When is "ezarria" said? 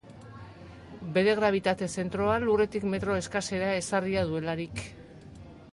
3.83-4.27